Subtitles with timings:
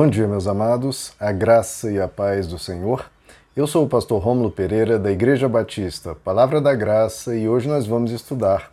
[0.00, 3.10] Bom dia, meus amados, a graça e a paz do Senhor.
[3.56, 7.84] Eu sou o pastor Rômulo Pereira, da Igreja Batista, Palavra da Graça, e hoje nós
[7.84, 8.70] vamos estudar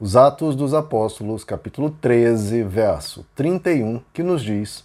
[0.00, 4.84] os Atos dos Apóstolos, capítulo 13, verso 31, que nos diz: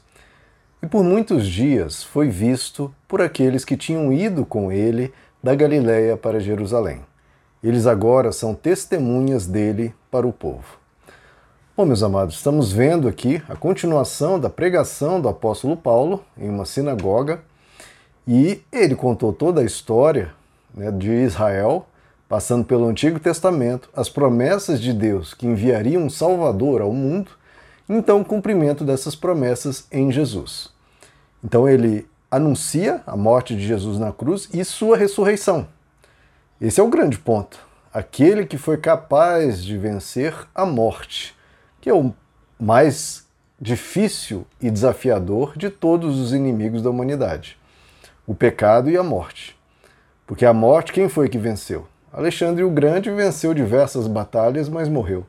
[0.80, 5.12] E por muitos dias foi visto por aqueles que tinham ido com ele
[5.42, 7.02] da Galiléia para Jerusalém.
[7.64, 10.79] Eles agora são testemunhas dele para o povo.
[11.80, 16.66] Bom, meus amados, estamos vendo aqui a continuação da pregação do apóstolo Paulo em uma
[16.66, 17.40] sinagoga
[18.28, 20.34] e ele contou toda a história
[20.76, 21.88] né, de Israel,
[22.28, 27.32] passando pelo Antigo Testamento, as promessas de Deus que enviaria um Salvador ao mundo,
[27.88, 30.74] então o cumprimento dessas promessas em Jesus.
[31.42, 35.66] Então ele anuncia a morte de Jesus na cruz e sua ressurreição.
[36.60, 37.58] Esse é o grande ponto.
[37.94, 41.39] Aquele que foi capaz de vencer a morte
[41.90, 42.14] que é o
[42.60, 43.26] mais
[43.60, 47.58] difícil e desafiador de todos os inimigos da humanidade:
[48.28, 49.58] o pecado e a morte.
[50.28, 51.88] Porque a morte, quem foi que venceu?
[52.14, 55.26] Alexandre o Grande venceu diversas batalhas, mas morreu.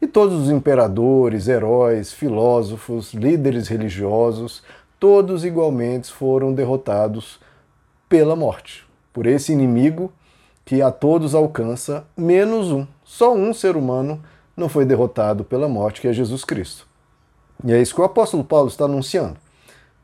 [0.00, 4.60] E todos os imperadores, heróis, filósofos, líderes religiosos,
[4.98, 7.38] todos igualmente foram derrotados
[8.08, 10.12] pela morte, por esse inimigo
[10.64, 12.88] que a todos alcança, menos um.
[13.04, 14.20] Só um ser humano
[14.56, 16.86] não foi derrotado pela morte, que é Jesus Cristo.
[17.64, 19.36] E é isso que o apóstolo Paulo está anunciando.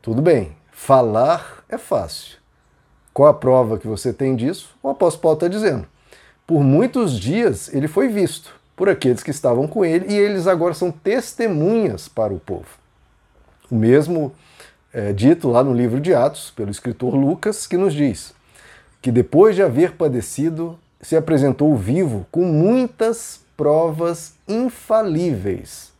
[0.01, 2.37] Tudo bem, falar é fácil.
[3.13, 4.75] Qual a prova que você tem disso?
[4.81, 5.85] O apóstolo Paulo está dizendo.
[6.47, 10.73] Por muitos dias ele foi visto por aqueles que estavam com ele e eles agora
[10.73, 12.67] são testemunhas para o povo.
[13.69, 14.31] O mesmo
[14.93, 18.33] é dito lá no livro de Atos, pelo escritor Lucas, que nos diz
[19.01, 25.91] que depois de haver padecido, se apresentou vivo com muitas provas infalíveis.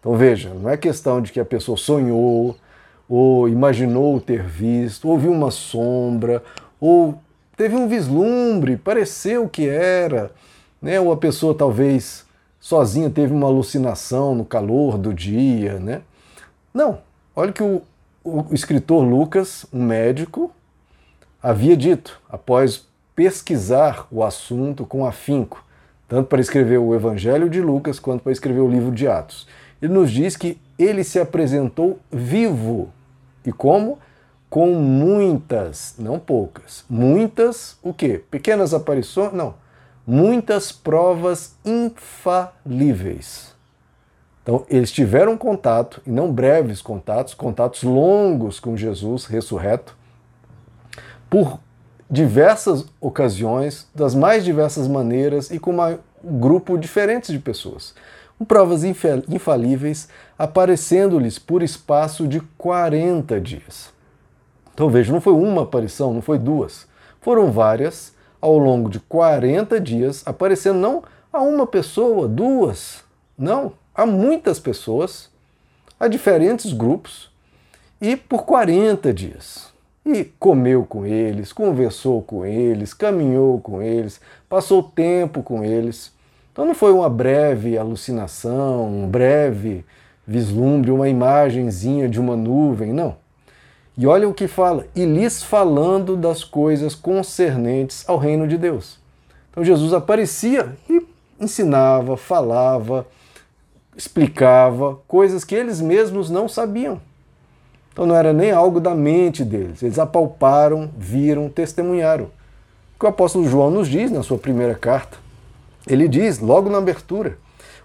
[0.00, 2.56] Então veja, não é questão de que a pessoa sonhou,
[3.06, 6.42] ou imaginou ter visto, ou viu uma sombra,
[6.80, 7.20] ou
[7.54, 10.32] teve um vislumbre, pareceu que era,
[10.80, 10.98] né?
[10.98, 12.24] ou a pessoa talvez
[12.58, 15.78] sozinha teve uma alucinação no calor do dia.
[15.78, 16.00] Né?
[16.72, 17.00] Não,
[17.36, 17.82] olha que o,
[18.24, 20.50] o escritor Lucas, um médico,
[21.42, 25.62] havia dito, após pesquisar o assunto com afinco,
[26.12, 29.48] tanto para escrever o Evangelho de Lucas quanto para escrever o livro de Atos.
[29.80, 32.92] Ele nos diz que ele se apresentou vivo.
[33.46, 33.98] E como?
[34.50, 38.22] Com muitas, não poucas, muitas, o quê?
[38.30, 39.32] Pequenas aparições?
[39.32, 39.54] Não.
[40.06, 43.54] Muitas provas infalíveis.
[44.42, 49.96] Então, eles tiveram contato, e não breves contatos, contatos longos com Jesus ressurreto,
[51.30, 51.58] por
[52.12, 57.94] diversas ocasiões, das mais diversas maneiras e com um grupo diferente de pessoas.
[58.38, 63.90] Com provas infalíveis aparecendo-lhes por espaço de 40 dias.
[64.74, 66.86] Então veja, não foi uma aparição, não foi duas.
[67.18, 68.12] Foram várias
[68.42, 71.02] ao longo de 40 dias, aparecendo não
[71.32, 73.02] a uma pessoa, duas,
[73.38, 75.30] não, a muitas pessoas,
[75.98, 77.30] a diferentes grupos,
[78.02, 79.71] e por 40 dias
[80.04, 86.12] e comeu com eles, conversou com eles, caminhou com eles, passou tempo com eles.
[86.52, 89.84] Então não foi uma breve alucinação, um breve
[90.26, 93.16] vislumbre, uma imagenzinha de uma nuvem, não.
[93.96, 98.98] E olha o que fala, e lhes falando das coisas concernentes ao reino de Deus.
[99.50, 101.06] Então Jesus aparecia e
[101.38, 103.06] ensinava, falava,
[103.96, 107.00] explicava coisas que eles mesmos não sabiam.
[107.92, 109.82] Então não era nem algo da mente deles.
[109.82, 112.24] Eles apalparam, viram, testemunharam.
[112.24, 115.18] O que o apóstolo João nos diz na sua primeira carta.
[115.86, 117.38] Ele diz, logo na abertura,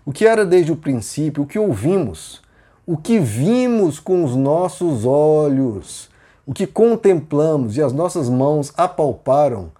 [0.05, 2.41] o que era desde o princípio, o que ouvimos,
[2.85, 6.09] o que vimos com os nossos olhos,
[6.45, 9.71] o que contemplamos e as nossas mãos apalparam,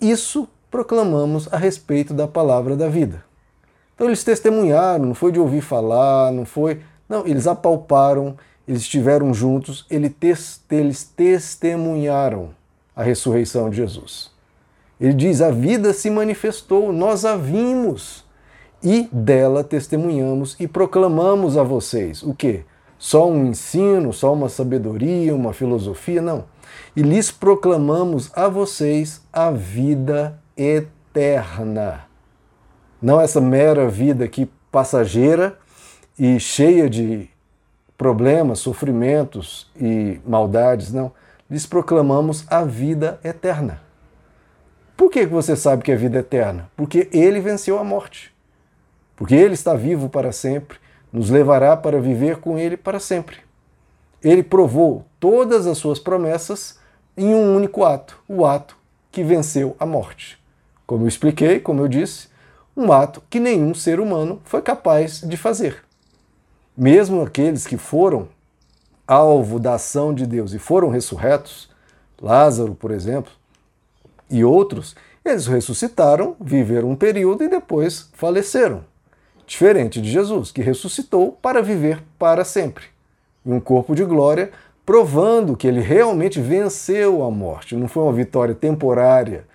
[0.00, 3.24] isso proclamamos a respeito da palavra da vida.
[3.94, 6.80] Então eles testemunharam, não foi de ouvir falar, não foi.
[7.08, 8.36] Não, eles apalparam
[8.66, 12.50] eles estiveram juntos, eles testemunharam
[12.94, 14.30] a ressurreição de Jesus.
[15.00, 18.24] Ele diz: a vida se manifestou, nós a vimos
[18.82, 22.22] e dela testemunhamos e proclamamos a vocês.
[22.22, 22.64] O que?
[22.98, 26.22] Só um ensino, só uma sabedoria, uma filosofia?
[26.22, 26.44] Não.
[26.94, 32.04] E lhes proclamamos a vocês a vida eterna.
[33.00, 35.58] Não essa mera vida aqui passageira
[36.16, 37.28] e cheia de
[38.02, 41.12] problemas, sofrimentos e maldades, não.
[41.48, 43.80] Lhes proclamamos a vida eterna.
[44.96, 46.68] Por que você sabe que é vida eterna?
[46.76, 48.34] Porque ele venceu a morte.
[49.14, 50.78] Porque ele está vivo para sempre,
[51.12, 53.36] nos levará para viver com ele para sempre.
[54.20, 56.80] ele provou todas as suas promessas
[57.16, 58.76] em um único ato, o ato
[59.12, 60.42] que venceu a morte.
[60.84, 62.28] Como eu expliquei, como eu disse,
[62.76, 65.84] um ato que nenhum ser humano foi capaz de fazer.
[66.76, 68.28] Mesmo aqueles que foram
[69.06, 71.68] alvo da ação de Deus e foram ressurretos,
[72.20, 73.32] Lázaro, por exemplo,
[74.30, 78.84] e outros, eles ressuscitaram, viveram um período e depois faleceram.
[79.46, 82.84] Diferente de Jesus, que ressuscitou para viver para sempre,
[83.44, 84.50] em um corpo de glória,
[84.86, 87.76] provando que ele realmente venceu a morte.
[87.76, 89.46] Não foi uma vitória temporária,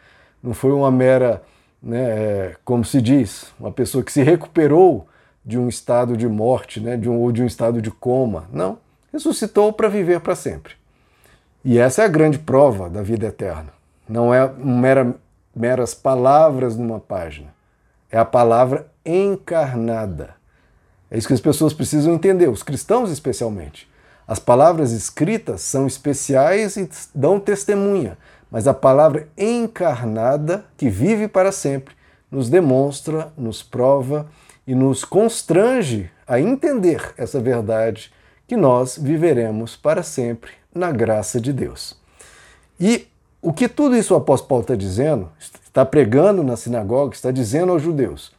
[0.44, 1.42] não foi uma mera,
[1.82, 5.08] né, é, como se diz, uma pessoa que se recuperou
[5.48, 8.50] de um estado de morte, né, de um, ou de um estado de coma.
[8.52, 8.78] Não,
[9.14, 10.74] ressuscitou para viver para sempre.
[11.64, 13.70] E essa é a grande prova da vida eterna.
[14.10, 15.16] Não é mera,
[15.56, 17.48] meras palavras numa página,
[18.12, 20.36] é a palavra encarnada.
[21.10, 23.90] É isso que as pessoas precisam entender, os cristãos especialmente.
[24.28, 28.18] As palavras escritas são especiais e dão testemunha,
[28.52, 31.96] mas a palavra encarnada, que vive para sempre,
[32.30, 34.28] nos demonstra, nos prova
[34.68, 38.12] e nos constrange a entender essa verdade
[38.46, 41.98] que nós viveremos para sempre na graça de Deus.
[42.80, 43.08] E
[43.42, 47.72] o que tudo isso o apóstolo Paulo está dizendo, está pregando na sinagoga, está dizendo
[47.72, 48.32] aos judeus: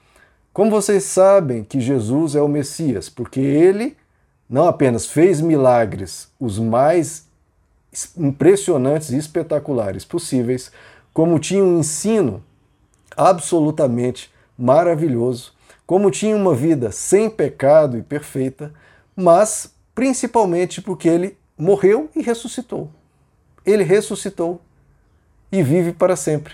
[0.53, 3.09] como vocês sabem que Jesus é o Messias?
[3.09, 3.97] Porque ele
[4.49, 7.27] não apenas fez milagres os mais
[8.17, 10.71] impressionantes e espetaculares possíveis,
[11.13, 12.43] como tinha um ensino
[13.17, 15.53] absolutamente maravilhoso,
[15.89, 18.75] como tinha uma vida sem pecado e perfeita,
[19.17, 22.91] mas principalmente porque ele morreu e ressuscitou.
[23.65, 24.61] Ele ressuscitou
[25.51, 26.53] e vive para sempre,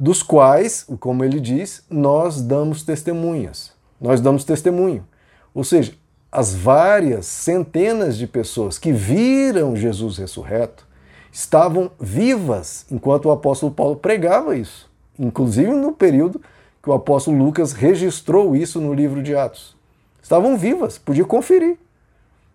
[0.00, 3.72] dos quais, como ele diz, nós damos testemunhas.
[4.00, 5.06] Nós damos testemunho.
[5.52, 5.92] Ou seja,
[6.32, 10.88] as várias centenas de pessoas que viram Jesus ressurreto
[11.30, 16.40] estavam vivas enquanto o apóstolo Paulo pregava isso, inclusive no período
[16.82, 19.76] que o apóstolo Lucas registrou isso no livro de Atos.
[20.22, 21.76] Estavam vivas, podia conferir.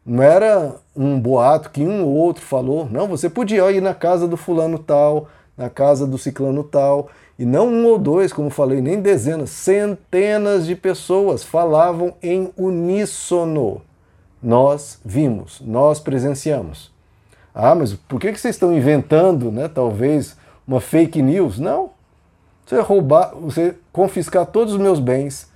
[0.05, 4.27] Não era um boato que um ou outro falou, não, você podia ir na casa
[4.27, 5.27] do fulano tal,
[5.57, 10.65] na casa do ciclano tal, e não um ou dois, como falei, nem dezenas, centenas
[10.65, 13.81] de pessoas falavam em uníssono.
[14.41, 16.91] Nós vimos, nós presenciamos.
[17.53, 20.37] Ah, mas por que vocês estão inventando, né, talvez,
[20.67, 21.59] uma fake news?
[21.59, 21.96] Não.
[22.67, 25.49] Você roubar, você confiscar todos os meus bens,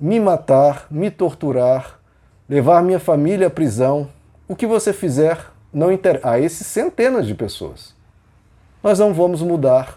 [0.00, 2.00] me matar, me torturar,
[2.48, 4.08] levar minha família à prisão,
[4.48, 5.38] o que você fizer
[5.72, 6.28] não interessa.
[6.28, 7.94] A esses centenas de pessoas.
[8.82, 9.96] Nós não vamos mudar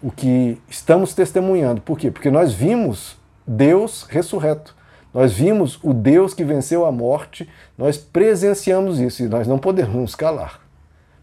[0.00, 1.80] o que estamos testemunhando.
[1.80, 2.12] Por quê?
[2.12, 4.72] Porque nós vimos Deus ressurreto.
[5.12, 10.14] Nós vimos o Deus que venceu a morte, nós presenciamos isso e nós não podemos
[10.14, 10.60] calar.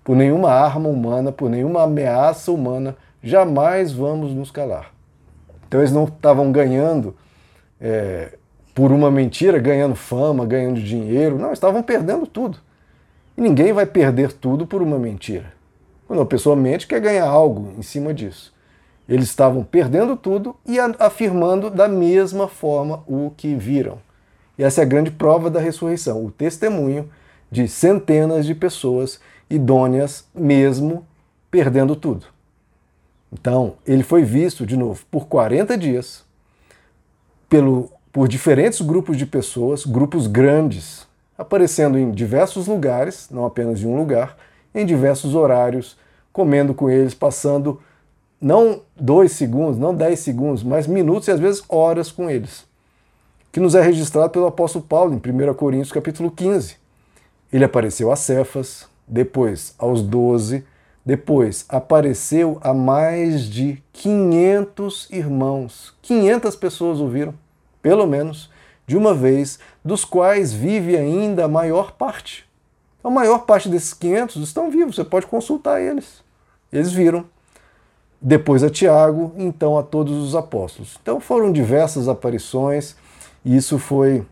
[0.04, 4.92] Por nenhuma arma humana, por nenhuma ameaça humana, jamais vamos nos calar.
[5.68, 7.16] Então eles não estavam ganhando
[7.80, 8.38] é,
[8.74, 12.58] por uma mentira, ganhando fama, ganhando dinheiro, não, estavam perdendo tudo.
[13.38, 15.54] E ninguém vai perder tudo por uma mentira.
[16.08, 18.54] Quando uma pessoa mente, quer ganhar algo em cima disso.
[19.08, 23.98] Eles estavam perdendo tudo e afirmando da mesma forma o que viram.
[24.58, 27.10] E essa é a grande prova da ressurreição, o testemunho
[27.50, 29.20] de centenas de pessoas
[29.50, 31.06] idôneas, mesmo
[31.50, 32.26] perdendo tudo.
[33.32, 36.24] Então, ele foi visto, de novo, por 40 dias,
[37.48, 41.08] pelo, por diferentes grupos de pessoas, grupos grandes,
[41.38, 44.38] aparecendo em diversos lugares, não apenas em um lugar,
[44.76, 45.98] em diversos horários,
[46.32, 47.82] comendo com eles, passando
[48.40, 52.66] não dois segundos, não dez segundos, mas minutos e às vezes horas com eles.
[53.52, 56.78] Que nos é registrado pelo apóstolo Paulo em 1 Coríntios capítulo 15.
[57.52, 60.64] Ele apareceu a Cefas, depois aos doze,
[61.06, 65.94] depois apareceu a mais de 500 irmãos.
[66.02, 67.34] 500 pessoas ouviram,
[67.82, 68.50] pelo menos,
[68.86, 72.48] de uma vez, dos quais vive ainda a maior parte.
[73.04, 76.24] A maior parte desses 500 estão vivos, você pode consultar eles.
[76.72, 77.26] Eles viram
[78.22, 81.00] depois a Tiago, então a todos os apóstolos.
[81.02, 82.96] Então foram diversas aparições
[83.44, 84.24] e isso foi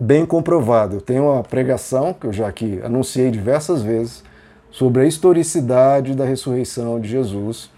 [0.00, 0.96] bem comprovado.
[0.96, 4.24] Eu tenho uma pregação que eu já aqui anunciei diversas vezes
[4.70, 7.70] sobre a historicidade da ressurreição de Jesus,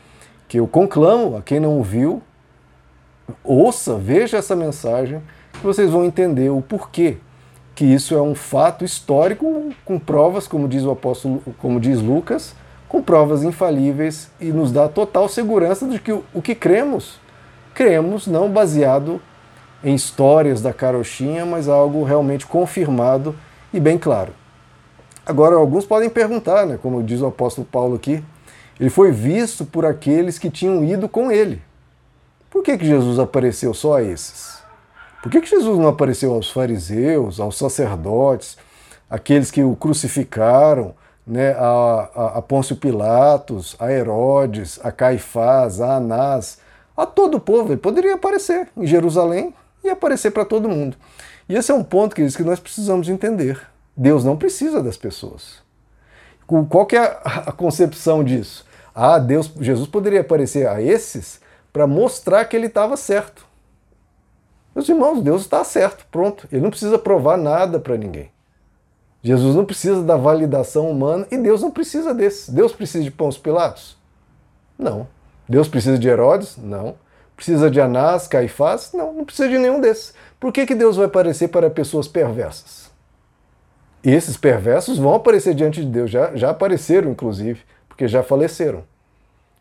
[0.49, 2.23] que eu conclamo a quem não ouviu,
[3.45, 7.19] ouça, veja essa mensagem, que vocês vão entender o porquê
[7.75, 12.55] que isso é um fato histórico com provas, como diz o apóstolo, como diz Lucas,
[12.89, 17.19] com provas infalíveis e nos dá total segurança de que o que cremos,
[17.73, 19.21] cremos não baseado
[19.83, 23.35] em histórias da carochinha, mas algo realmente confirmado
[23.73, 24.33] e bem claro.
[25.31, 28.21] Agora, alguns podem perguntar, né, como diz o apóstolo Paulo aqui,
[28.81, 31.63] ele foi visto por aqueles que tinham ido com ele.
[32.51, 34.59] Por que, que Jesus apareceu só a esses?
[35.23, 38.59] Por que, que Jesus não apareceu aos fariseus, aos sacerdotes,
[39.09, 45.95] aqueles que o crucificaram, né, a, a, a Pôncio Pilatos, a Herodes, a Caifás, a
[45.95, 46.59] Anás,
[46.97, 47.71] a todo o povo?
[47.71, 50.97] Ele poderia aparecer em Jerusalém e aparecer para todo mundo.
[51.49, 53.71] E esse é um ponto que, que nós precisamos entender.
[54.01, 55.59] Deus não precisa das pessoas.
[56.47, 58.65] Qual que é a concepção disso?
[58.95, 61.39] Ah, Deus, Jesus poderia aparecer a esses
[61.71, 63.45] para mostrar que ele estava certo.
[64.75, 66.49] Meus irmãos, Deus está certo, pronto.
[66.51, 68.31] Ele não precisa provar nada para ninguém.
[69.23, 72.51] Jesus não precisa da validação humana e Deus não precisa desse.
[72.51, 73.99] Deus precisa de Pãos Pilatos?
[74.79, 75.07] Não.
[75.47, 76.57] Deus precisa de Herodes?
[76.57, 76.95] Não.
[77.37, 78.93] Precisa de Anás, Caifás?
[78.95, 80.15] Não, não precisa de nenhum desses.
[80.41, 82.90] Por que, que Deus vai aparecer para pessoas perversas?
[84.03, 88.83] E esses perversos vão aparecer diante de Deus, já, já apareceram, inclusive, porque já faleceram.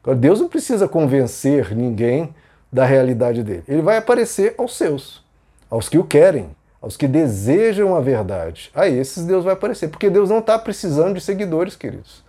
[0.01, 2.33] Agora, Deus não precisa convencer ninguém
[2.71, 3.63] da realidade dele.
[3.67, 5.23] Ele vai aparecer aos seus,
[5.69, 8.71] aos que o querem, aos que desejam a verdade.
[8.73, 12.23] A esses Deus vai aparecer, porque Deus não está precisando de seguidores, queridos.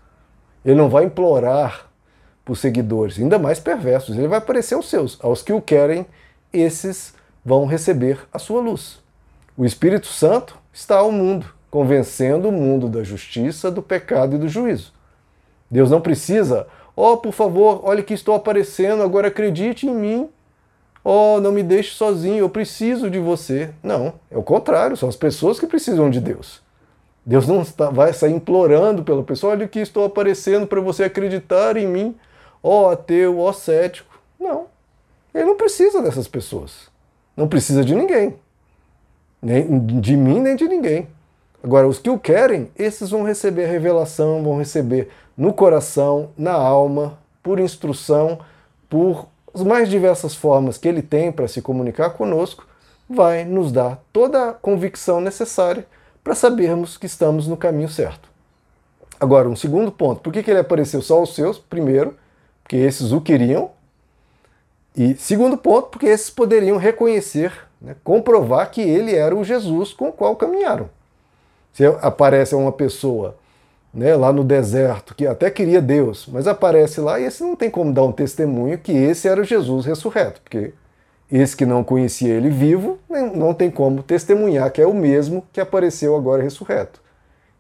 [0.64, 1.88] Ele não vai implorar
[2.44, 4.16] por seguidores, ainda mais perversos.
[4.16, 6.04] Ele vai aparecer aos seus, aos que o querem,
[6.52, 7.14] esses
[7.44, 8.98] vão receber a sua luz.
[9.56, 14.48] O Espírito Santo está ao mundo, convencendo o mundo da justiça, do pecado e do
[14.48, 14.92] juízo.
[15.70, 16.66] Deus não precisa
[17.02, 20.28] Oh, por favor, olha que estou aparecendo, agora acredite em mim.
[21.02, 23.70] Oh, não me deixe sozinho, eu preciso de você.
[23.82, 26.60] Não, é o contrário, são as pessoas que precisam de Deus.
[27.24, 31.86] Deus não vai sair implorando pela pessoa, olha que estou aparecendo para você acreditar em
[31.86, 32.14] mim.
[32.62, 34.20] Ó oh, ateu, ó oh, cético.
[34.38, 34.66] Não,
[35.34, 36.90] ele não precisa dessas pessoas.
[37.34, 38.36] Não precisa de ninguém.
[39.40, 41.08] Nem de mim, nem de ninguém.
[41.62, 46.52] Agora, os que o querem, esses vão receber a revelação, vão receber no coração, na
[46.52, 48.38] alma, por instrução,
[48.88, 52.66] por as mais diversas formas que ele tem para se comunicar conosco,
[53.08, 55.86] vai nos dar toda a convicção necessária
[56.22, 58.28] para sabermos que estamos no caminho certo.
[59.18, 61.58] Agora, um segundo ponto: por que, que ele apareceu só aos seus?
[61.58, 62.16] Primeiro,
[62.62, 63.70] porque esses o queriam.
[64.96, 70.08] E segundo ponto, porque esses poderiam reconhecer, né, comprovar que ele era o Jesus com
[70.08, 70.88] o qual caminharam.
[71.72, 73.36] Se aparece uma pessoa
[73.92, 77.70] né, lá no deserto, que até queria Deus, mas aparece lá e esse não tem
[77.70, 80.72] como dar um testemunho que esse era o Jesus ressurreto, porque
[81.30, 82.98] esse que não conhecia ele vivo
[83.34, 87.00] não tem como testemunhar que é o mesmo que apareceu agora ressurreto.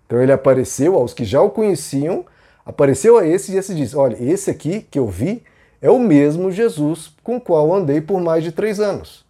[0.06, 2.24] Então ele apareceu aos que já o conheciam,
[2.66, 5.42] apareceu a esse e esse diz: Olha, esse aqui que eu vi
[5.80, 9.24] é o mesmo Jesus com o qual andei por mais de três anos,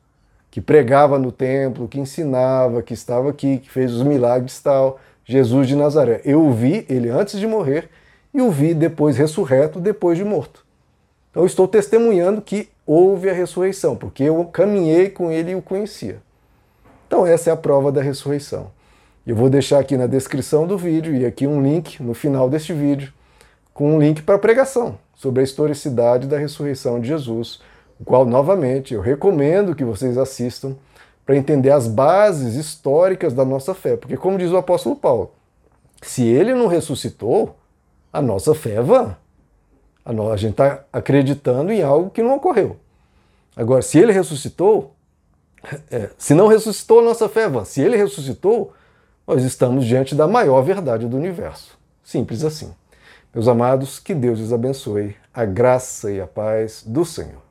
[0.51, 4.99] que pregava no templo, que ensinava, que estava aqui, que fez os milagres tal.
[5.25, 6.21] Jesus de Nazaré.
[6.25, 7.89] Eu o vi ele antes de morrer
[8.35, 10.67] e o vi depois ressurreto, depois de morto.
[11.31, 16.19] Então estou testemunhando que houve a ressurreição, porque eu caminhei com ele e o conhecia.
[17.07, 18.73] Então essa é a prova da ressurreição.
[19.25, 22.73] Eu vou deixar aqui na descrição do vídeo e aqui um link no final deste
[22.73, 23.13] vídeo
[23.73, 27.61] com um link para pregação sobre a historicidade da ressurreição de Jesus,
[28.01, 30.75] o qual novamente eu recomendo que vocês assistam
[31.27, 33.97] para entender as bases históricas da nossa fé.
[33.97, 35.33] Porque, como diz o apóstolo Paulo,
[36.03, 37.57] se ele não ressuscitou,
[38.13, 39.17] a nossa fé é vã.
[40.05, 42.77] A, gente está acreditando em algo que não ocorreu.
[43.55, 44.95] Agora, se ele ressuscitou,
[45.91, 47.65] é, se não ressuscitou, a nossa fé é vã.
[47.65, 48.73] Se ele ressuscitou,
[49.27, 51.79] nós estamos diante da maior verdade do universo.
[52.03, 52.75] Simples assim.
[53.33, 57.50] Meus amados, que Deus os abençoe, a graça e a paz do Senhor.